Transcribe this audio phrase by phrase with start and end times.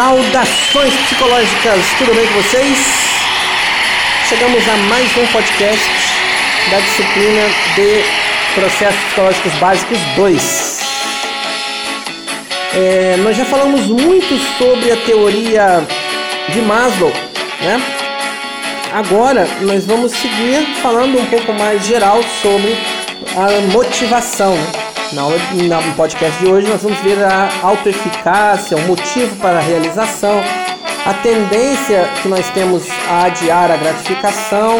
[0.00, 2.78] Saudações psicológicas, tudo bem com vocês?
[4.26, 5.90] Chegamos a mais um podcast
[6.70, 7.42] da disciplina
[7.74, 8.02] de
[8.54, 10.80] Processos Psicológicos Básicos 2.
[12.76, 15.86] É, nós já falamos muito sobre a teoria
[16.48, 17.12] de Maslow,
[17.60, 17.82] né?
[18.94, 22.74] Agora nós vamos seguir falando um pouco mais geral sobre
[23.36, 24.54] a motivação.
[24.54, 24.89] Né?
[25.12, 29.60] Na aula, no podcast de hoje nós vamos ver a autoeficácia, o motivo para a
[29.60, 30.40] realização,
[31.04, 34.78] a tendência que nós temos a adiar a gratificação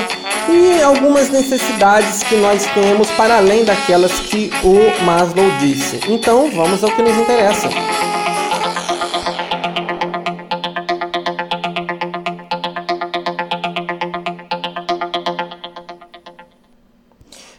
[0.48, 5.98] e algumas necessidades que nós temos para além daquelas que o Maslow disse.
[6.08, 7.68] Então vamos ao que nos interessa.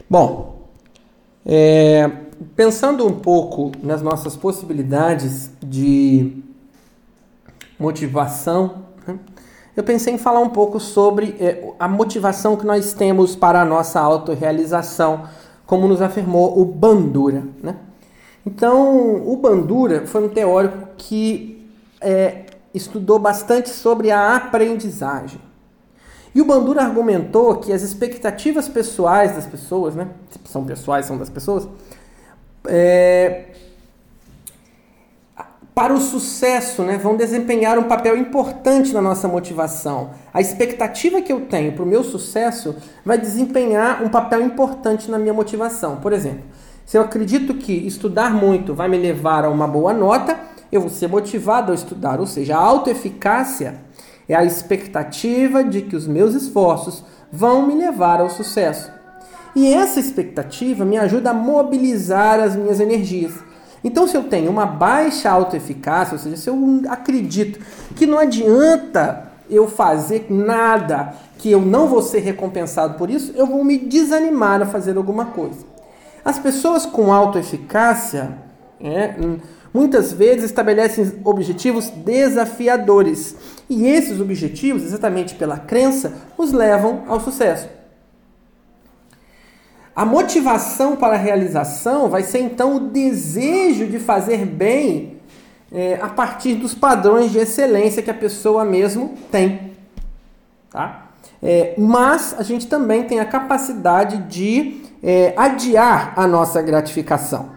[0.08, 0.68] Bom,
[1.44, 2.21] é,
[2.56, 6.42] pensando um pouco nas nossas possibilidades de
[7.78, 9.18] motivação, né,
[9.74, 13.64] eu pensei em falar um pouco sobre é, a motivação que nós temos para a
[13.64, 15.26] nossa autorrealização,
[15.66, 17.44] como nos afirmou o Bandura.
[17.62, 17.76] Né?
[18.44, 21.66] Então, o Bandura foi um teórico que
[22.00, 25.40] é, estudou bastante sobre a aprendizagem.
[26.34, 30.08] E o Bandura argumentou que as expectativas pessoais das pessoas, né,
[30.44, 31.68] são pessoais, são das pessoas,
[32.66, 33.44] é,
[35.74, 40.10] para o sucesso, né, vão desempenhar um papel importante na nossa motivação.
[40.32, 45.18] A expectativa que eu tenho para o meu sucesso vai desempenhar um papel importante na
[45.18, 45.96] minha motivação.
[45.96, 46.44] Por exemplo,
[46.84, 50.38] se eu acredito que estudar muito vai me levar a uma boa nota,
[50.70, 52.20] eu vou ser motivado a estudar.
[52.20, 53.76] Ou seja, a autoeficácia
[54.28, 58.92] é a expectativa de que os meus esforços vão me levar ao sucesso.
[59.54, 63.32] E essa expectativa me ajuda a mobilizar as minhas energias.
[63.84, 67.58] Então, se eu tenho uma baixa autoeficácia, ou seja, se eu acredito
[67.96, 73.46] que não adianta eu fazer nada, que eu não vou ser recompensado por isso, eu
[73.46, 75.66] vou me desanimar a fazer alguma coisa.
[76.24, 78.38] As pessoas com autoeficácia
[78.80, 79.14] é,
[79.74, 83.36] muitas vezes estabelecem objetivos desafiadores.
[83.68, 87.81] E esses objetivos, exatamente pela crença, os levam ao sucesso.
[89.94, 95.18] A motivação para a realização vai ser então o desejo de fazer bem
[95.70, 99.72] é, a partir dos padrões de excelência que a pessoa mesmo tem.
[100.70, 101.08] Tá?
[101.42, 107.50] É, mas a gente também tem a capacidade de é, adiar a nossa gratificação.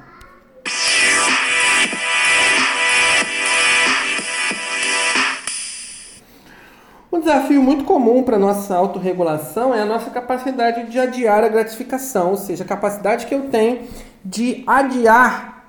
[7.25, 12.37] Desafio muito comum para nossa autorregulação é a nossa capacidade de adiar a gratificação, ou
[12.37, 13.87] seja, a capacidade que eu tenho
[14.23, 15.65] de adiar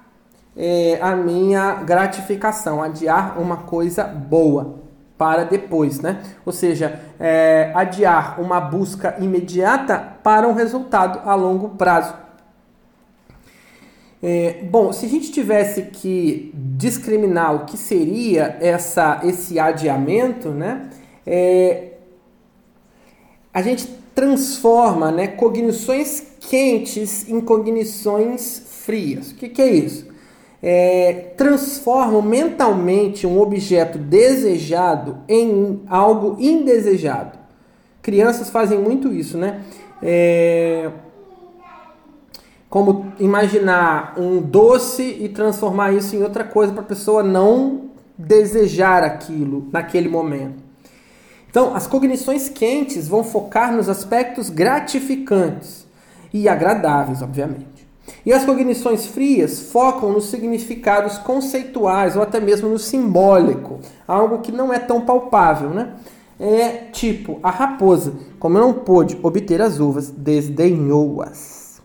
[0.54, 4.80] é, a minha gratificação, adiar uma coisa boa
[5.16, 6.22] para depois, né?
[6.44, 12.14] Ou seja, é, adiar uma busca imediata para um resultado a longo prazo.
[14.22, 20.90] É, bom, se a gente tivesse que discriminar o que seria essa, esse adiamento, né?
[21.26, 21.92] É,
[23.52, 29.32] a gente transforma né, cognições quentes em cognições frias.
[29.32, 30.06] O que, que é isso?
[30.62, 31.32] É,
[32.24, 37.38] mentalmente um objeto desejado em algo indesejado.
[38.00, 39.62] Crianças fazem muito isso, né?
[40.02, 40.90] É,
[42.68, 49.02] como imaginar um doce e transformar isso em outra coisa para a pessoa não desejar
[49.02, 50.65] aquilo naquele momento.
[51.56, 55.86] Então, as cognições quentes vão focar nos aspectos gratificantes
[56.30, 57.88] e agradáveis, obviamente.
[58.26, 64.52] E as cognições frias focam nos significados conceituais ou até mesmo no simbólico, algo que
[64.52, 65.94] não é tão palpável, né?
[66.38, 71.80] É tipo, a raposa, como não pôde obter as uvas, desdenhou-as.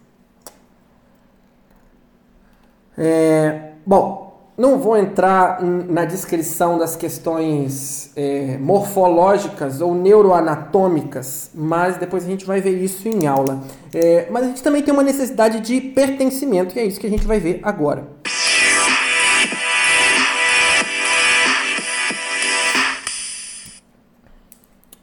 [2.97, 4.30] É, bom,
[4.61, 12.45] não vou entrar na descrição das questões é, morfológicas ou neuroanatômicas, mas depois a gente
[12.45, 13.59] vai ver isso em aula.
[13.91, 17.09] É, mas a gente também tem uma necessidade de pertencimento, e é isso que a
[17.09, 18.07] gente vai ver agora.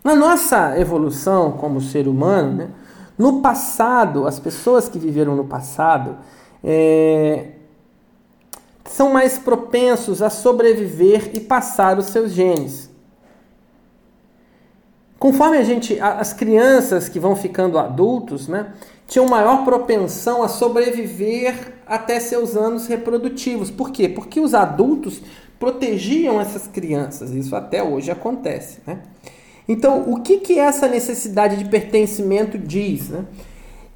[0.05, 2.69] Na nossa evolução como ser humano, né,
[3.19, 6.17] no passado, as pessoas que viveram no passado,
[6.63, 7.58] é,
[8.99, 12.91] são mais propensos a sobreviver e passar os seus genes.
[15.21, 18.73] Conforme a gente, as crianças que vão ficando adultos, né,
[19.07, 23.71] tinham maior propensão a sobreviver até seus anos reprodutivos.
[23.71, 24.09] Por quê?
[24.09, 25.23] Porque os adultos
[25.61, 27.31] protegiam essas crianças.
[27.31, 28.81] Isso até hoje acontece.
[28.85, 28.99] Né?
[29.69, 33.11] Então, o que, que essa necessidade de pertencimento diz?
[33.11, 33.25] Né?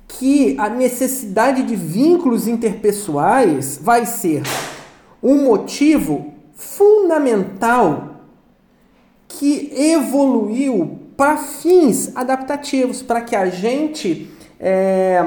[0.06, 4.42] Que a necessidade de vínculos interpessoais vai ser
[5.22, 8.16] um motivo fundamental
[9.28, 15.24] que evoluiu para fins adaptativos, para que a gente é,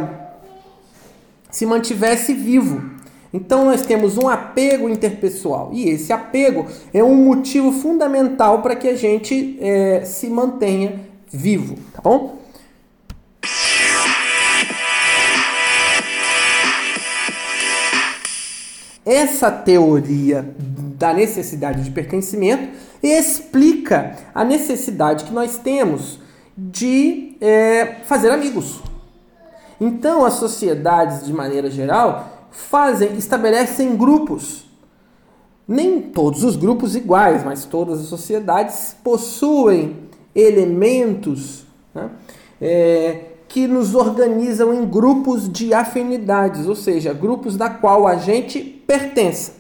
[1.50, 2.96] se mantivesse vivo.
[3.34, 8.88] Então nós temos um apego interpessoal e esse apego é um motivo fundamental para que
[8.88, 11.02] a gente é, se mantenha
[11.32, 12.45] vivo, tá bom?
[19.06, 20.56] Essa teoria
[20.98, 22.70] da necessidade de pertencimento
[23.04, 26.20] explica a necessidade que nós temos
[26.58, 28.82] de é, fazer amigos.
[29.80, 34.66] Então, as sociedades, de maneira geral, fazem, estabelecem grupos.
[35.68, 39.98] Nem todos os grupos iguais, mas todas as sociedades possuem
[40.34, 42.10] elementos né,
[42.62, 43.25] é,
[43.56, 49.54] que nos organizam em grupos de afinidades, ou seja, grupos da qual a gente pertence.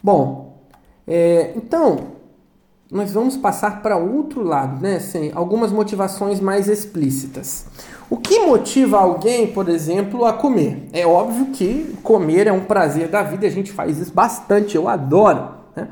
[0.00, 0.62] Bom,
[1.08, 1.98] é, então
[2.88, 5.00] nós vamos passar para outro lado, né?
[5.00, 7.66] Sem algumas motivações mais explícitas.
[8.08, 10.88] O que motiva alguém, por exemplo, a comer?
[10.92, 14.88] É óbvio que comer é um prazer da vida, a gente faz isso bastante, eu
[14.88, 15.58] adoro.
[15.80, 15.88] Né?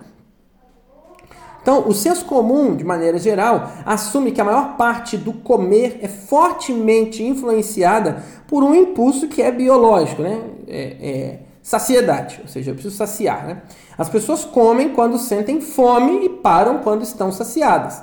[1.62, 6.08] Então, o senso comum, de maneira geral, assume que a maior parte do comer é
[6.08, 10.40] fortemente influenciada por um impulso que é biológico, né?
[10.66, 11.38] É, é
[11.68, 13.46] saciedade, ou seja, eu preciso saciar.
[13.46, 13.62] Né?
[13.98, 18.00] As pessoas comem quando sentem fome e param quando estão saciadas.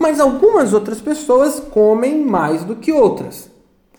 [0.00, 3.48] Mas algumas outras pessoas comem mais do que outras,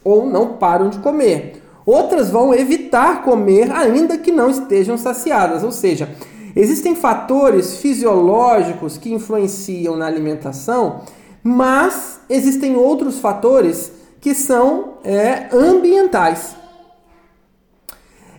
[0.04, 1.63] ou não param de comer.
[1.86, 6.10] Outras vão evitar comer ainda que não estejam saciadas, ou seja,
[6.56, 11.01] existem fatores fisiológicos que influenciam na alimentação,
[11.44, 16.56] mas existem outros fatores que são é, ambientais.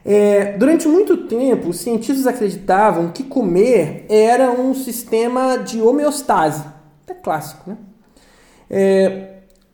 [0.04, 6.64] É, durante muito tempo, os cientistas acreditavam que comer era um sistema de homeostase.
[7.06, 7.76] É clássico, né?
[8.70, 9.30] É,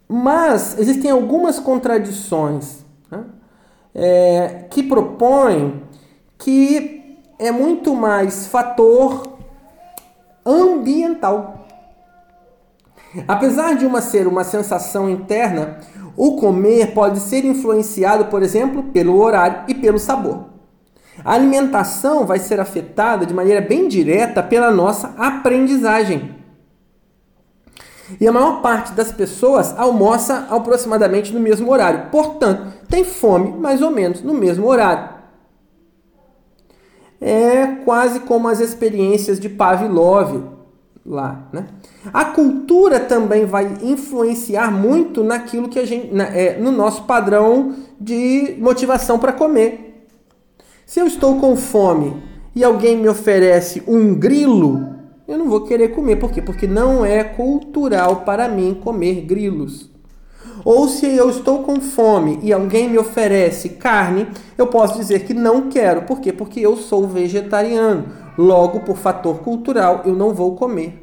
[0.09, 3.25] mas existem algumas contradições né?
[3.95, 5.83] é, que propõem
[6.39, 6.96] que
[7.39, 9.23] é muito mais fator
[10.45, 11.67] ambiental.
[13.27, 15.79] Apesar de uma ser uma sensação interna,
[16.17, 20.47] o comer pode ser influenciado, por exemplo, pelo horário e pelo sabor.
[21.25, 26.35] A alimentação vai ser afetada de maneira bem direta pela nossa aprendizagem.
[28.21, 33.83] E a maior parte das pessoas almoça aproximadamente no mesmo horário, portanto, tem fome mais
[33.83, 35.16] ou menos no mesmo horário.
[37.21, 40.43] É quase como as experiências de Pavlov,
[41.05, 41.67] lá, né?
[42.13, 47.75] A cultura também vai influenciar muito naquilo que a gente, na, é, no nosso padrão
[48.01, 50.07] de motivação para comer.
[50.85, 52.23] Se eu estou com fome
[52.55, 54.97] e alguém me oferece um grilo,
[55.27, 56.41] eu não vou querer comer, por quê?
[56.41, 59.91] Porque não é cultural para mim comer grilos.
[60.65, 65.35] Ou se eu estou com fome e alguém me oferece carne, eu posso dizer que
[65.35, 66.03] não quero.
[66.03, 66.33] Por quê?
[66.33, 68.07] Porque eu sou vegetariano.
[68.37, 71.03] Logo, por fator cultural, eu não vou comer.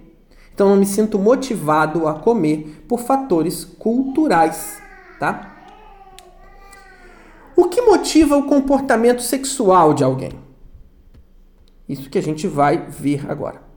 [0.53, 4.79] Então, eu me sinto motivado a comer por fatores culturais,
[5.19, 5.51] tá?
[7.55, 10.31] O que motiva o comportamento sexual de alguém?
[11.87, 13.72] Isso que a gente vai ver agora.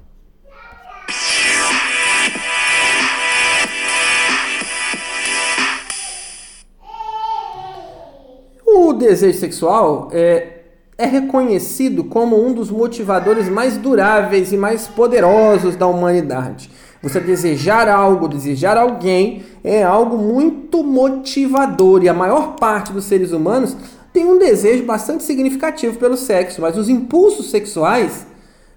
[9.07, 10.63] Desejo sexual é,
[10.99, 16.71] é reconhecido como um dos motivadores mais duráveis e mais poderosos da humanidade.
[17.03, 23.31] Você desejar algo, desejar alguém, é algo muito motivador e a maior parte dos seres
[23.33, 23.77] humanos
[24.13, 28.27] tem um desejo bastante significativo pelo sexo, mas os impulsos sexuais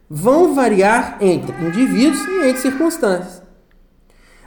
[0.09, 3.48] vão variar entre indivíduos e entre circunstâncias.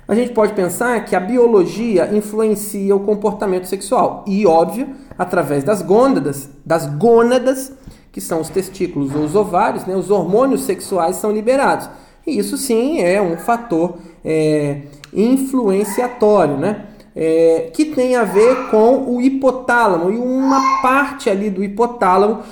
[0.07, 5.81] A gente pode pensar que a biologia influencia o comportamento sexual e, óbvio, através das
[5.81, 7.73] gônadas, das gônadas,
[8.11, 11.89] que são os testículos ou os ovários, né, os hormônios sexuais são liberados.
[12.27, 14.83] E isso sim é um fator é,
[15.13, 16.87] influenciatório, né?
[17.15, 22.43] É, que tem a ver com o hipotálamo e uma parte ali do hipotálamo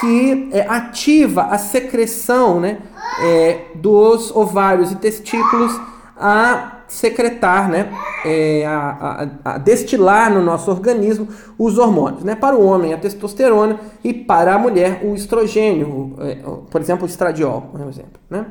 [0.00, 2.78] que é, ativa a secreção né,
[3.20, 5.78] é, dos ovários e testículos
[6.16, 7.92] a secretar, né,
[8.24, 11.28] é, a, a, a, destilar no nosso organismo
[11.58, 12.22] os hormônios.
[12.22, 12.34] Né?
[12.34, 16.36] Para o homem, a testosterona e para a mulher, o estrogênio, é,
[16.70, 18.20] por exemplo, o estradiol, por exemplo.
[18.30, 18.46] Né?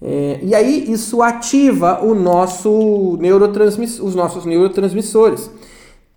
[0.00, 5.48] É, e aí isso ativa o nosso neurotransmiss os nossos neurotransmissores,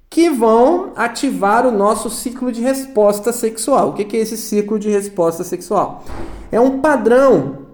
[0.09, 3.89] que vão ativar o nosso ciclo de resposta sexual.
[3.89, 6.03] O que é esse ciclo de resposta sexual?
[6.51, 7.64] É um padrão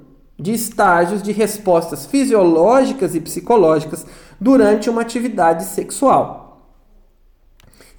[0.41, 4.05] de estágios de respostas fisiológicas e psicológicas
[4.39, 6.41] durante uma atividade sexual.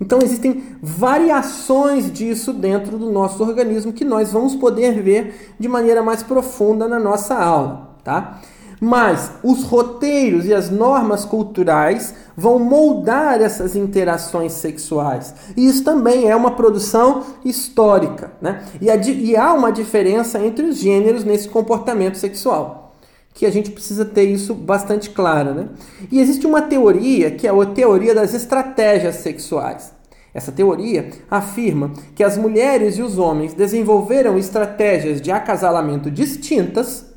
[0.00, 6.02] Então existem variações disso dentro do nosso organismo que nós vamos poder ver de maneira
[6.02, 8.40] mais profunda na nossa aula, tá?
[8.84, 15.32] Mas os roteiros e as normas culturais vão moldar essas interações sexuais.
[15.56, 18.32] E isso também é uma produção histórica.
[18.40, 18.60] Né?
[18.80, 22.96] E, e há uma diferença entre os gêneros nesse comportamento sexual.
[23.32, 25.54] Que a gente precisa ter isso bastante claro.
[25.54, 25.68] Né?
[26.10, 29.92] E existe uma teoria que é a teoria das estratégias sexuais.
[30.34, 37.11] Essa teoria afirma que as mulheres e os homens desenvolveram estratégias de acasalamento distintas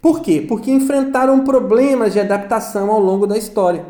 [0.00, 0.44] por quê?
[0.46, 3.84] Porque enfrentaram problemas de adaptação ao longo da história.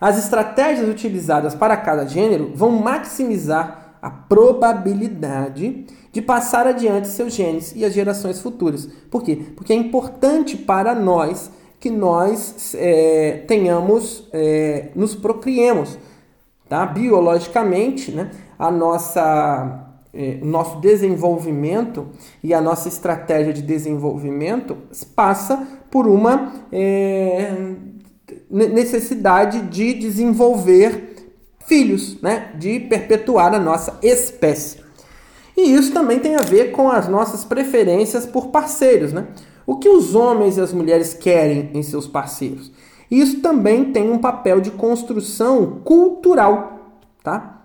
[0.00, 7.72] As estratégias utilizadas para cada gênero vão maximizar a probabilidade de passar adiante seus genes
[7.76, 8.88] e as gerações futuras.
[9.10, 9.38] Por quê?
[9.54, 15.98] Porque é importante para nós que nós é, tenhamos, é, nos procriemos.
[16.68, 16.86] Tá?
[16.86, 19.81] Biologicamente, né, a nossa
[20.14, 22.08] é, nosso desenvolvimento
[22.42, 24.76] e a nossa estratégia de desenvolvimento
[25.16, 27.74] passa por uma é,
[28.50, 31.12] necessidade de desenvolver
[31.66, 32.52] filhos, né?
[32.58, 34.82] de perpetuar a nossa espécie.
[35.56, 39.12] E isso também tem a ver com as nossas preferências por parceiros.
[39.12, 39.28] Né?
[39.66, 42.72] O que os homens e as mulheres querem em seus parceiros?
[43.10, 47.00] Isso também tem um papel de construção cultural.
[47.22, 47.61] Tá?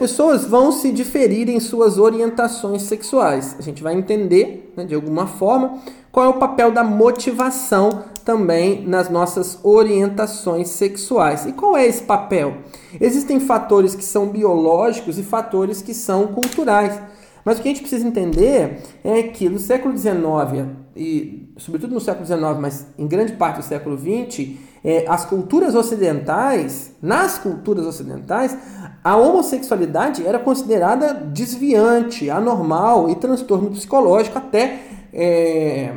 [0.00, 3.54] As pessoas vão se diferir em suas orientações sexuais.
[3.58, 5.78] A gente vai entender, né, de alguma forma,
[6.10, 11.44] qual é o papel da motivação também nas nossas orientações sexuais.
[11.44, 12.54] E qual é esse papel?
[12.98, 16.98] Existem fatores que são biológicos e fatores que são culturais.
[17.44, 20.66] Mas o que a gente precisa entender é que no século XIX,
[20.96, 25.74] e sobretudo no século XIX, mas em grande parte do século XX, é, as culturas
[25.74, 28.56] ocidentais, nas culturas ocidentais,
[29.02, 34.80] a homossexualidade era considerada desviante, anormal e transtorno psicológico até
[35.12, 35.94] é,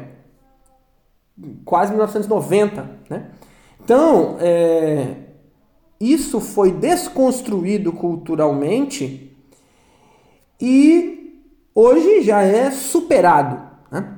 [1.65, 2.89] quase 1990.
[3.09, 3.29] Né?
[3.83, 5.15] Então, é,
[5.99, 9.35] isso foi desconstruído culturalmente
[10.59, 11.41] e
[11.75, 13.61] hoje já é superado.
[13.91, 14.17] Né?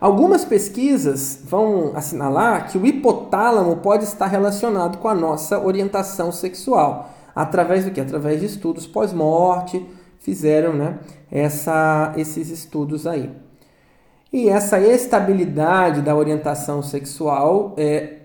[0.00, 7.10] Algumas pesquisas vão assinalar que o hipotálamo pode estar relacionado com a nossa orientação sexual.
[7.34, 8.00] Através do que?
[8.00, 9.84] Através de estudos pós-morte,
[10.20, 10.98] fizeram né,
[11.30, 13.30] essa, esses estudos aí.
[14.32, 18.18] E essa estabilidade da orientação sexual é,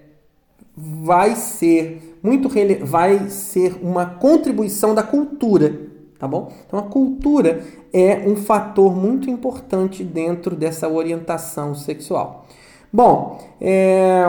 [0.76, 2.50] vai ser muito
[2.86, 5.93] vai ser uma contribuição da cultura,
[6.24, 6.50] tá bom?
[6.66, 7.62] Então a cultura
[7.92, 12.46] é um fator muito importante dentro dessa orientação sexual.
[12.92, 14.26] Bom, é,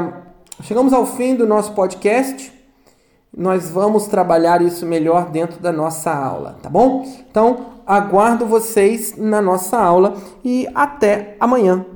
[0.61, 2.53] chegamos ao fim do nosso podcast.
[3.37, 7.07] Nós vamos trabalhar isso melhor dentro da nossa aula, tá bom?
[7.31, 11.87] Então, aguardo vocês na nossa aula e até amanhã.